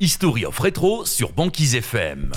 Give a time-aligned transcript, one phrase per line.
[0.00, 2.30] History of Retro sur Banquise FM.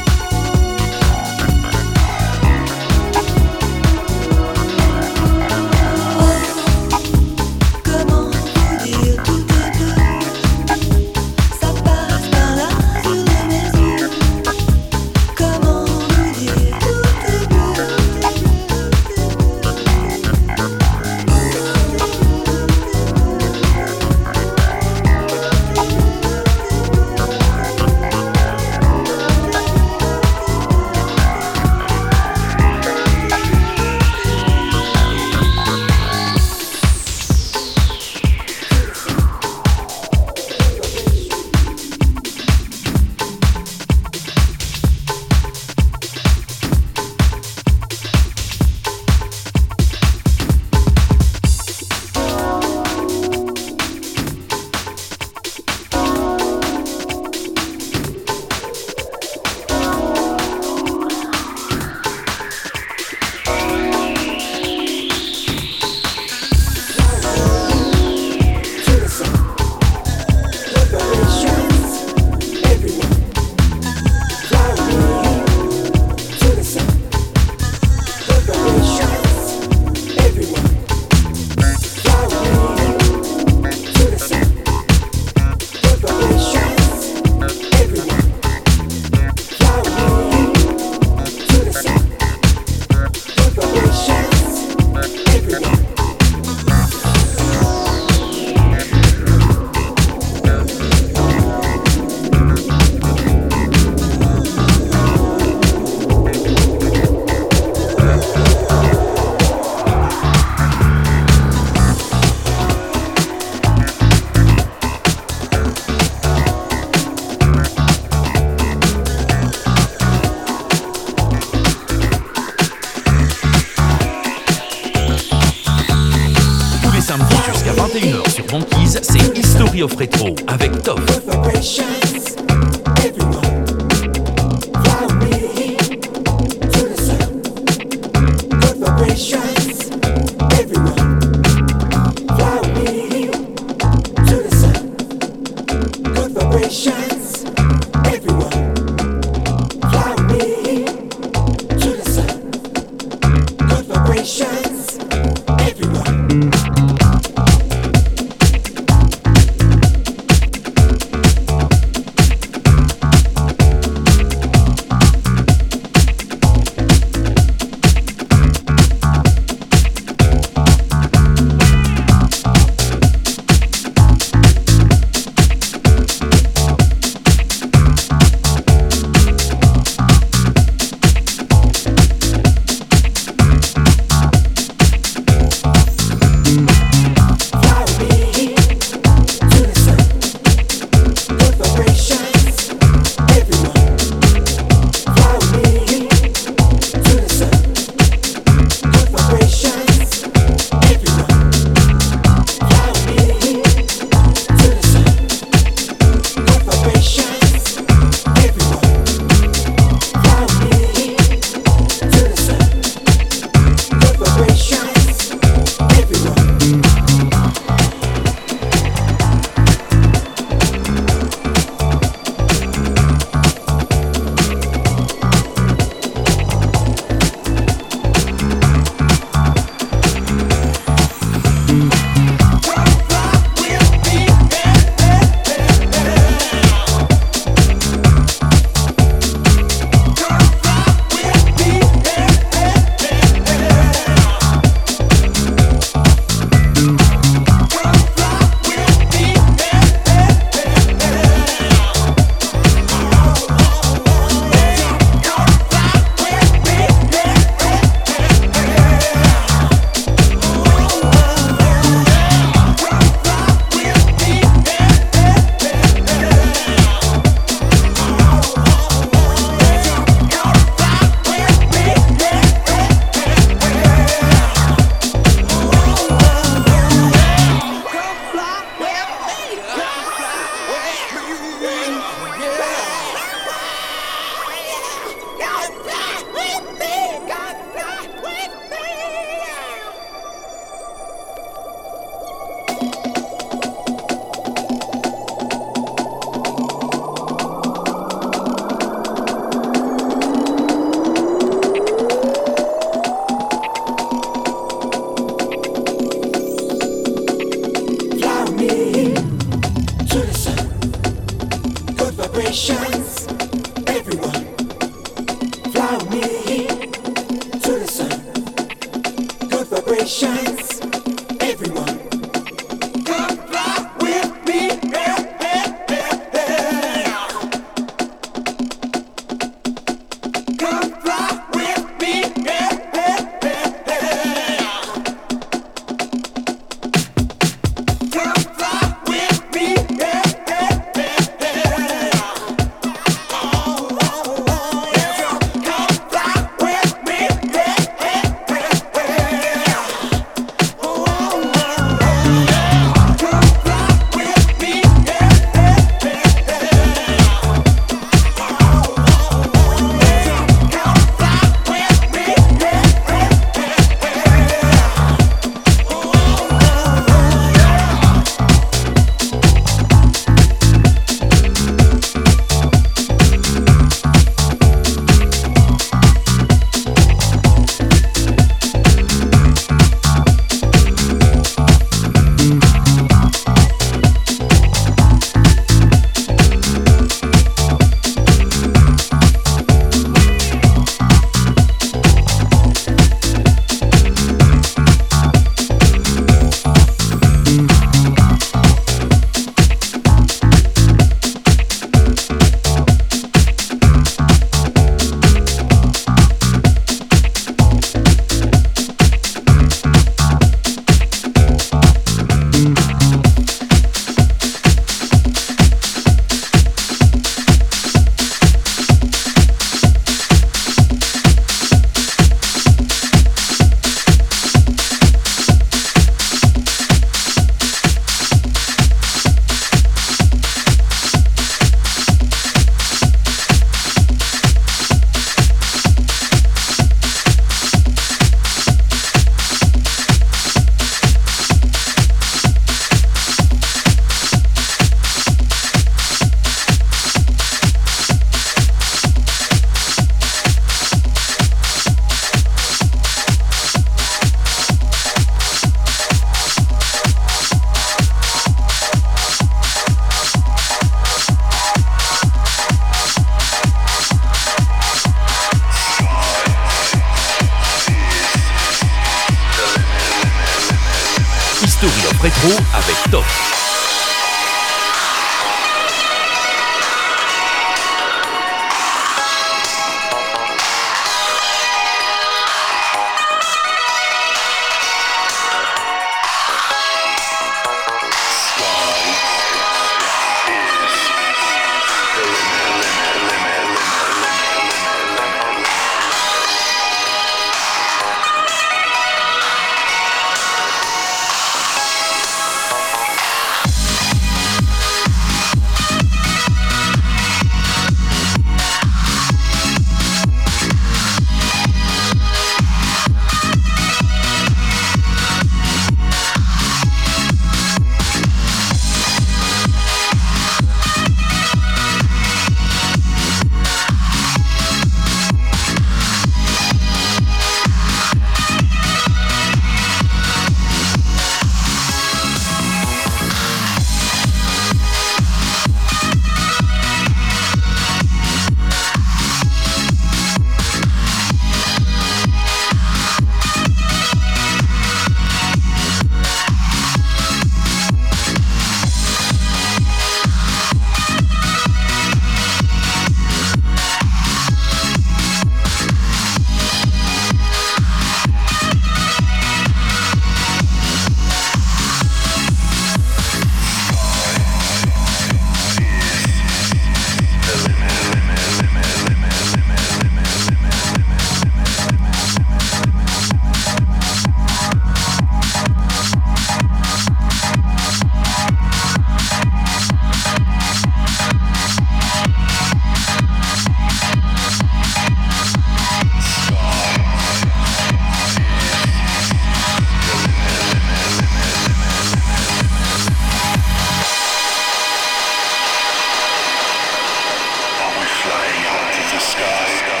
[599.21, 600.00] sky.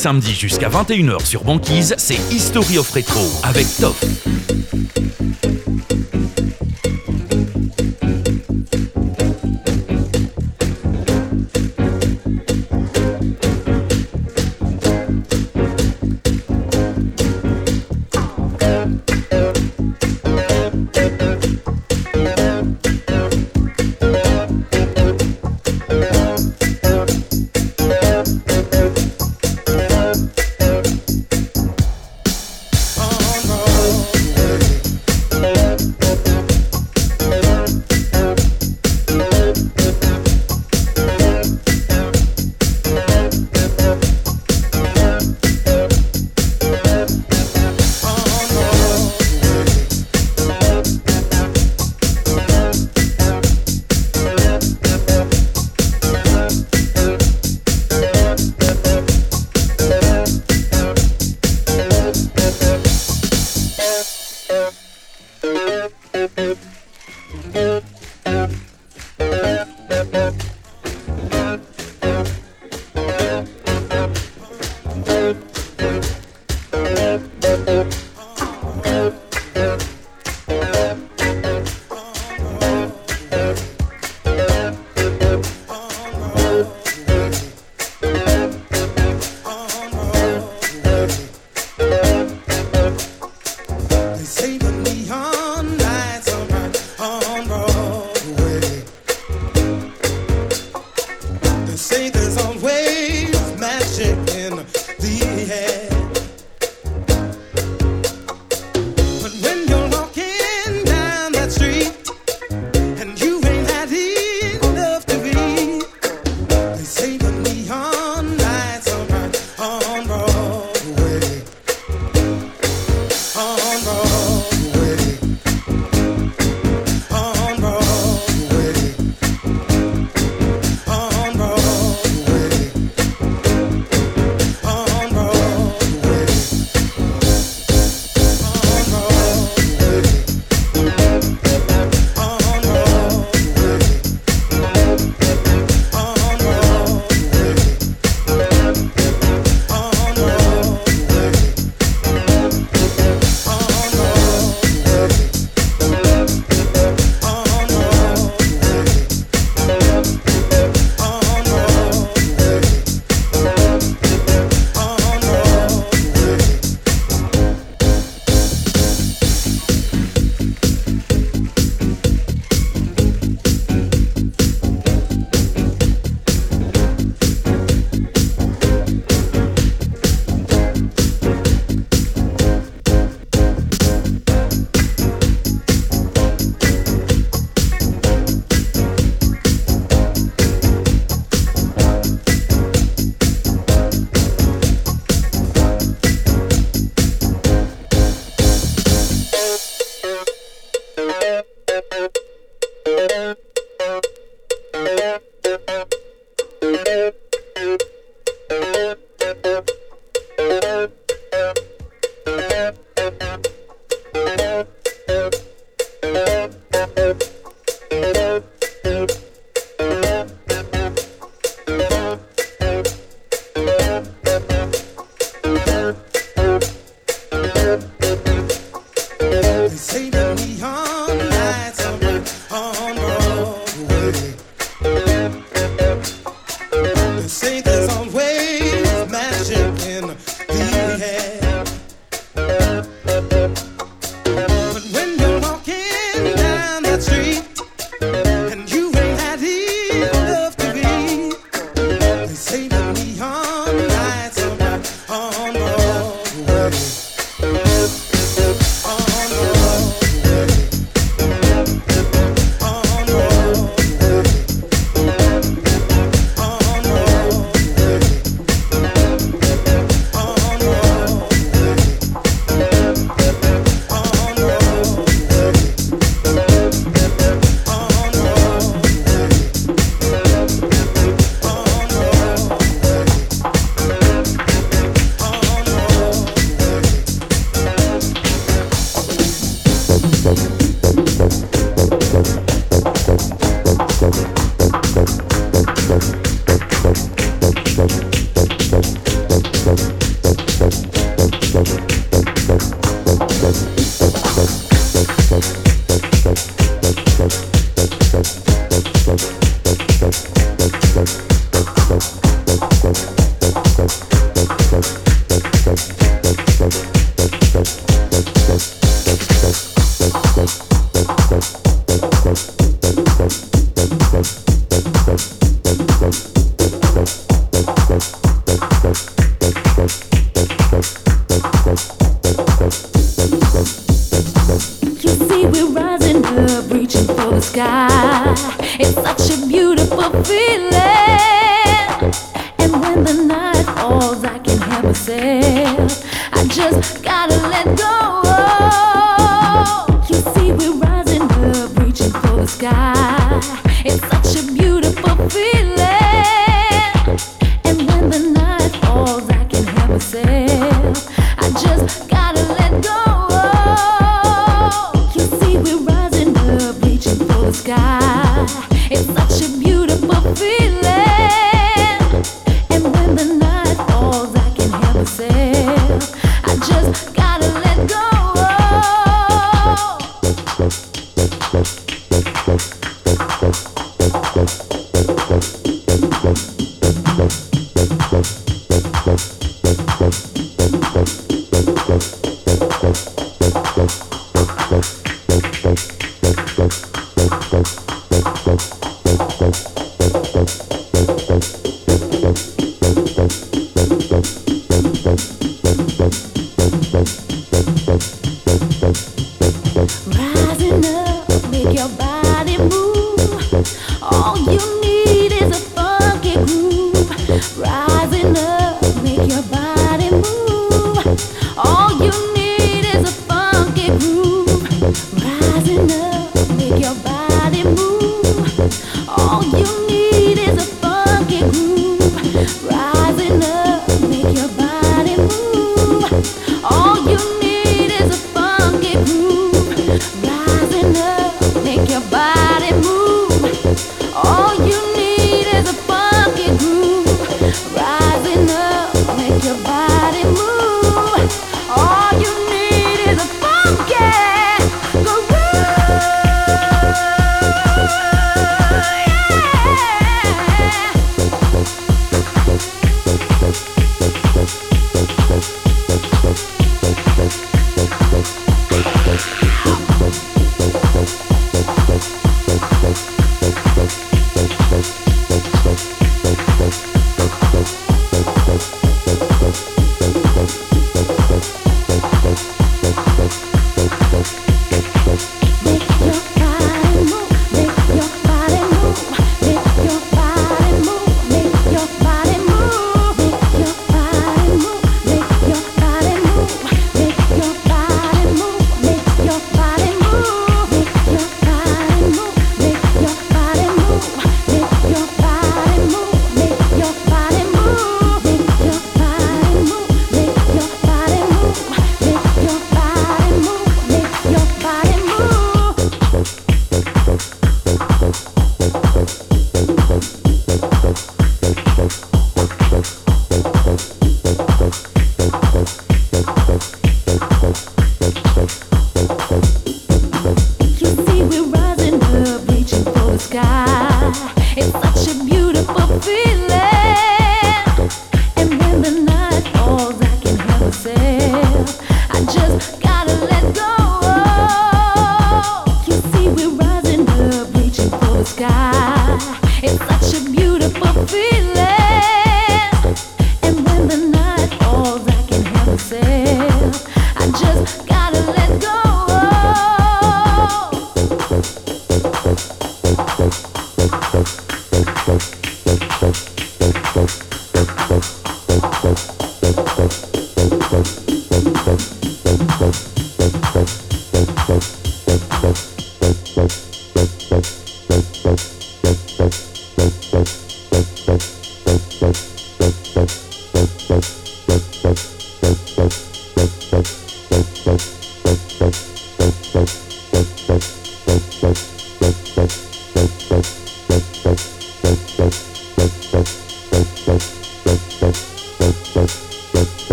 [0.00, 4.39] Samedis jusqu'à 21h sur Banquise, c'est History of Retro avec Toff.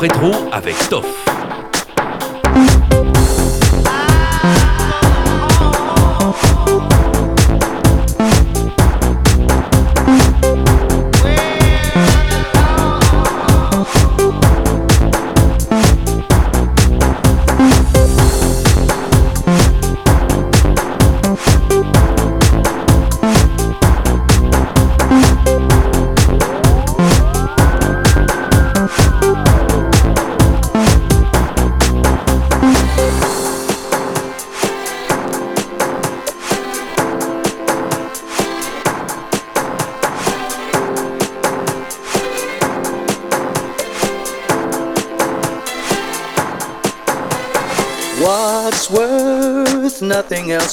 [0.00, 1.49] rétro avec Toff.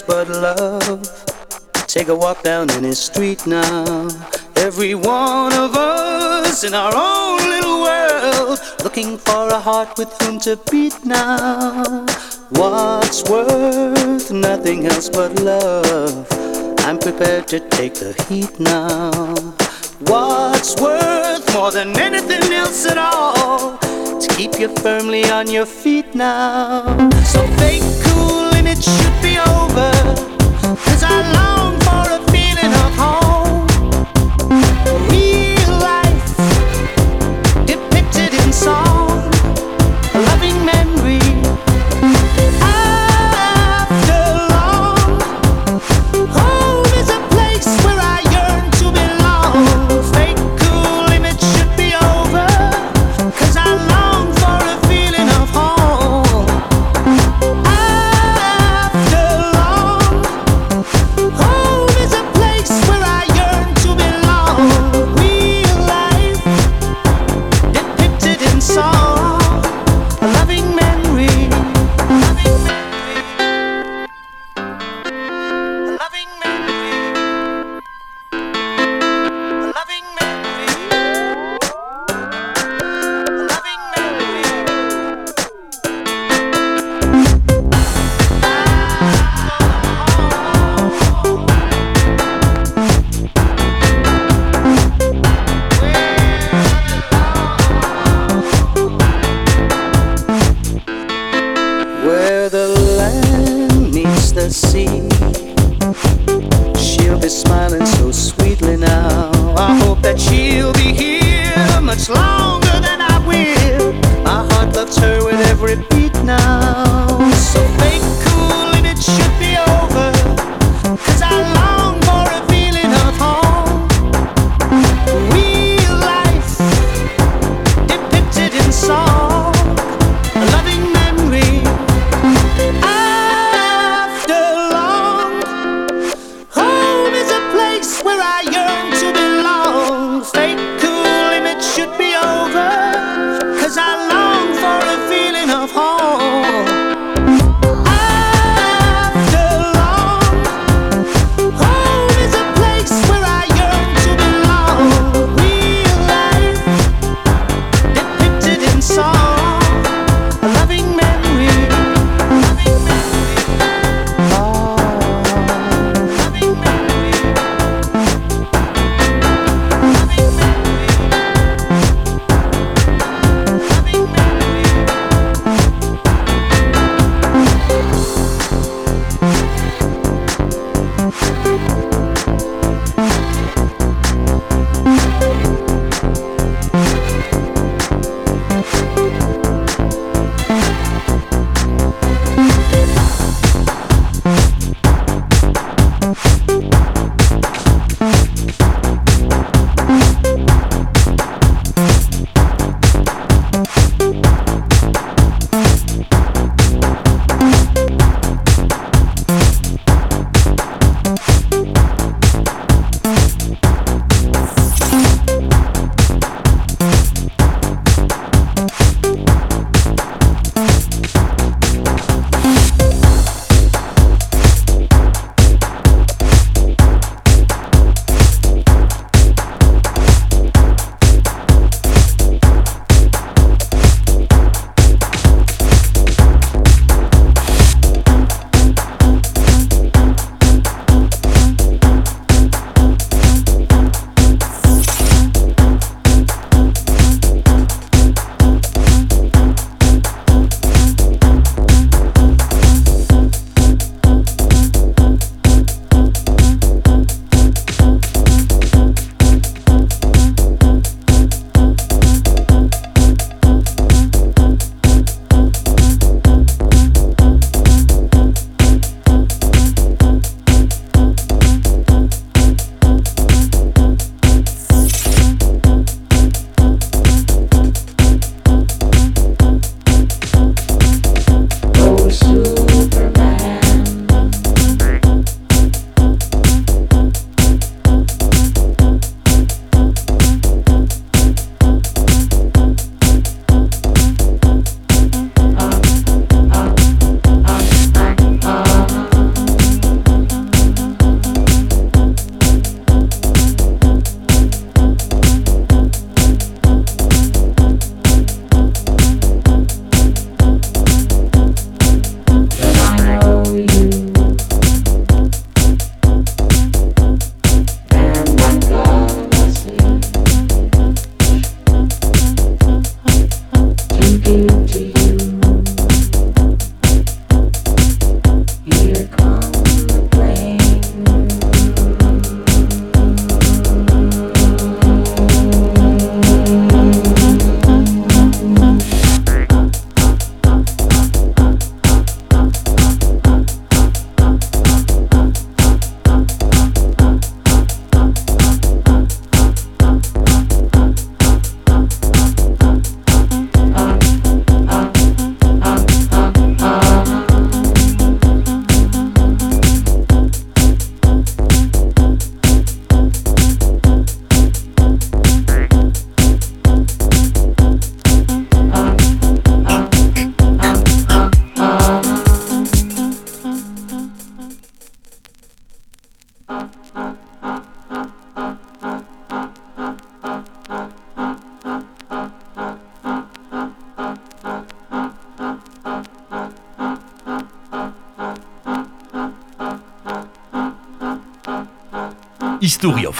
[0.07, 1.03] but love.
[1.87, 4.07] Take a walk down any street now.
[4.55, 10.39] Every one of us in our own little world, looking for a heart with whom
[10.39, 12.05] to beat now.
[12.49, 16.25] What's worth nothing else but love?
[16.79, 19.35] I'm prepared to take the heat now.
[19.99, 23.77] What's worth more than anything else at all?
[23.77, 27.09] To keep you firmly on your feet now.
[27.25, 29.37] So fake cool and it should be
[29.77, 32.26] Cause I long for a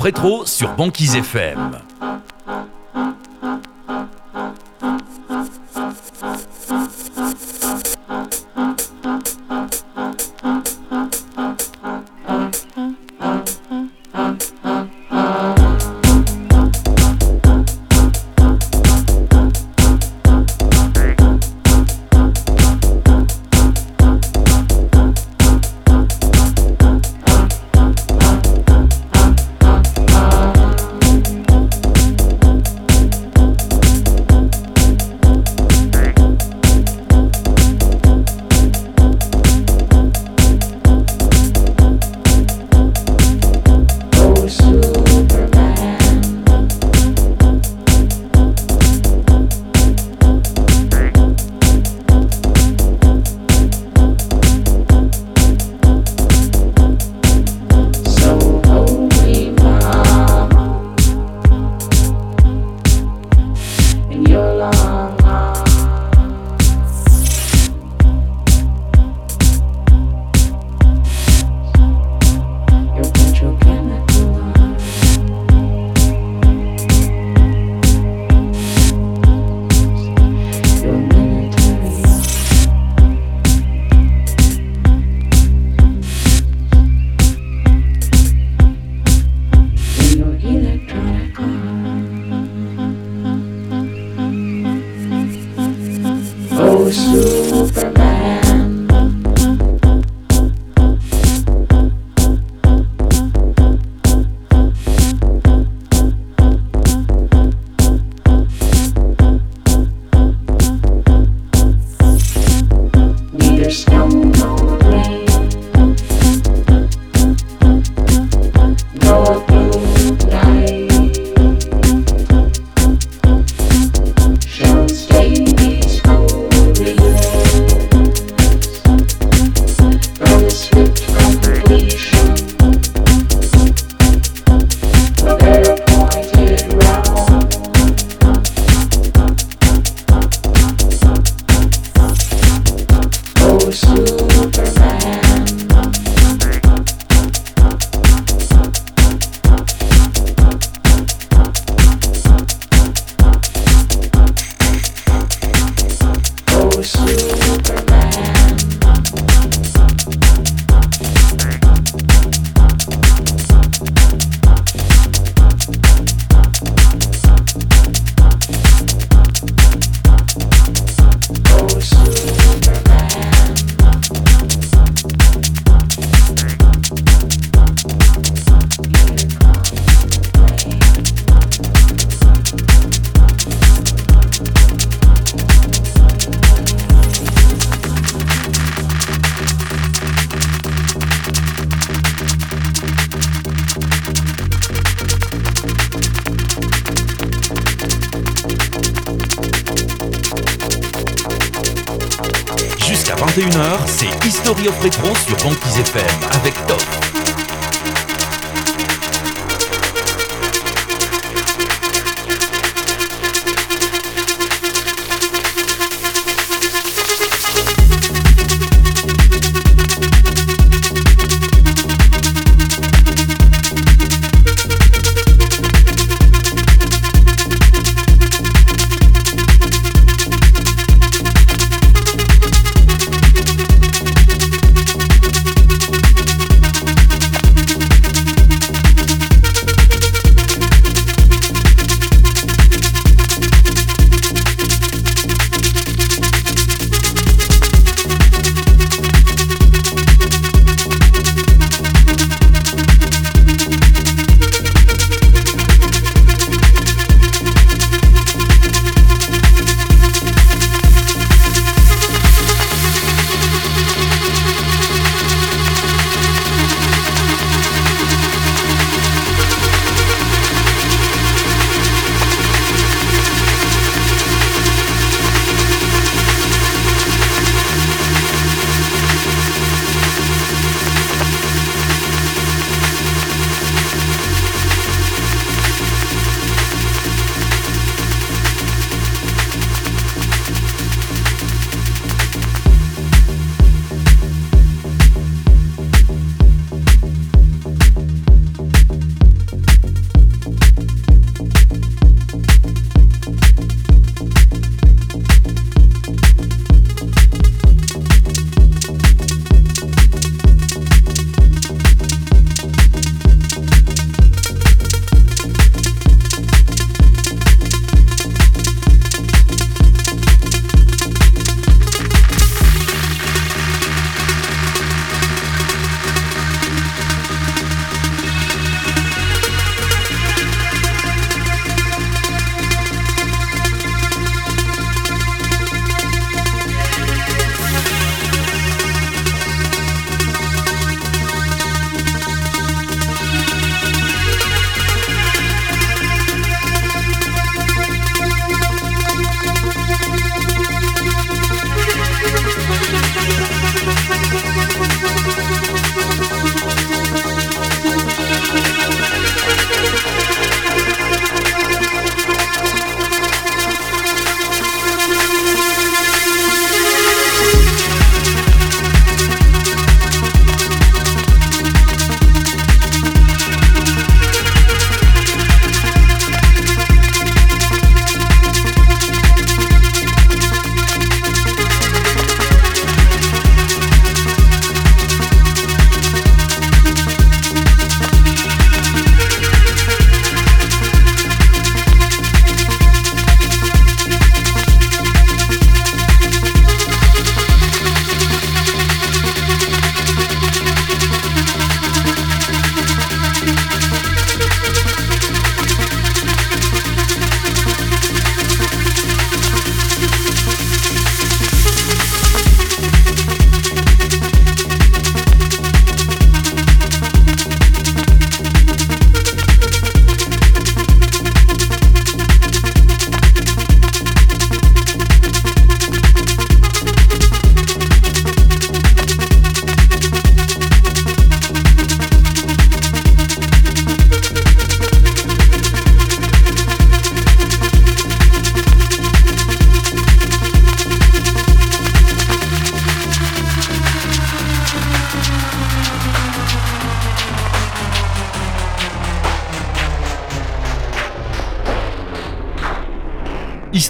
[0.07, 1.79] rétro sur Banquise FM.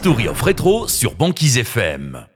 [0.08, 2.28] History of Retro sur Banquise FM.